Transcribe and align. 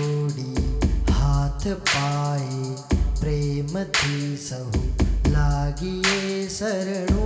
जोड़ी 0.00 0.80
हाथ 1.12 1.74
पाए, 1.74 2.62
प्रेम 3.20 3.84
थी 3.84 4.36
सहु। 4.36 4.82
लागिए 5.30 6.48
शरणु 6.48 7.24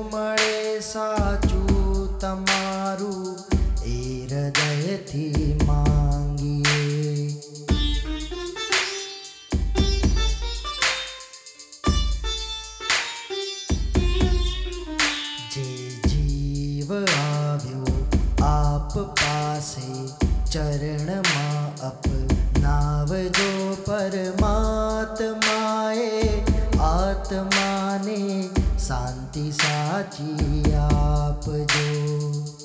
मणे 0.00 0.80
साचू 0.80 1.60
तमारू। 2.06 3.36
ए 3.82 4.28
हृदय 4.30 4.96
थी 5.08 5.54
मांगिए। 5.54 7.28
जे 15.52 16.00
जीव 16.06 16.94
आव्यो 16.94 17.84
आप 18.44 18.92
पासे 18.96 20.25
चरण 20.52 21.08
माँ 21.26 21.74
अपनाव 21.88 23.10
जो 23.38 23.74
परमात्माए 23.88 25.24
आत्मा 26.90 27.70
ने 28.04 28.22
शांति 28.86 29.46
साची 29.52 30.72
आप 30.74 31.44
जो। 31.46 32.56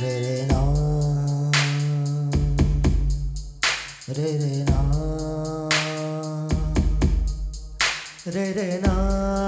re 0.00 0.14
re 0.22 0.46
na 0.46 0.60
re 4.16 4.30
re 4.42 4.56
na 4.68 4.80
re 8.34 8.46
re 8.52 8.70
na 8.84 9.47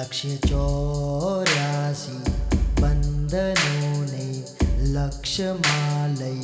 लक्ष्य 0.00 0.36
चौरासी, 0.46 2.18
बंधनों 2.82 3.96
ने 4.02 4.28
लक्ष्य 4.92 5.52
मालई 5.52 6.40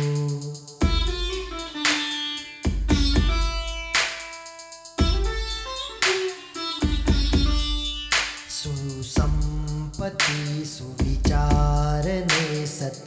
सुसंपत्ति 8.49 10.41
सुविचार 10.65 12.05
ने 12.05 12.65
सत 12.67 13.05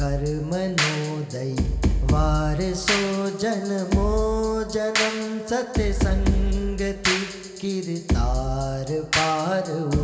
कर्मनोदयी। 0.00 1.56
वार 2.12 2.60
सोजन 2.74 3.68
भोजनं 3.94 5.18
सत्सङ्गति 5.46 7.18
किर 7.60 7.88
पार 9.16 9.99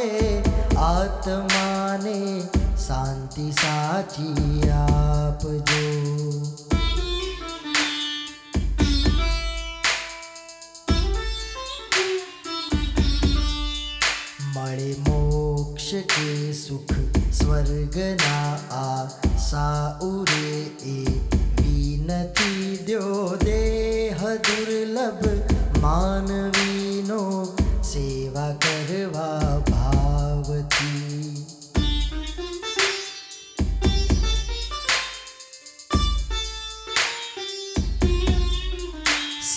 आए 0.00 0.42
आत्मा 0.82 1.96
ने 2.04 2.20
शांति 2.84 3.50
साथी 3.60 4.68
आप 4.70 5.40
जो। 5.70 6.90
मणि 14.56 14.94
मोक्ष 15.08 15.90
के 16.12 16.52
सुख 16.54 16.92
स्वर्ग 17.40 17.96
ना 18.22 18.38
आ 18.78 19.06
साउरे 19.46 20.52
ए 20.92 21.04
विनती 21.60 22.76
दो 22.90 23.36
देह 23.44 24.24
दुर्लभ 24.48 25.22
मानवीनो 25.84 27.22
सेवा 27.92 28.48
करवा 28.64 29.28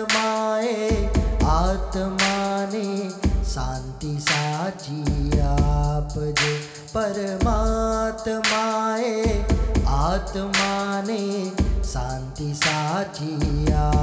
આત્માને 1.50 2.84
શાંતિ 3.47 4.12
સાચી 4.22 5.42
આપજો 5.48 6.52
પરમાત્માએ 6.92 8.34
આત્માને 9.98 11.22
શાંતિ 11.92 12.48
સાચી 12.56 13.54
આપ 13.80 13.99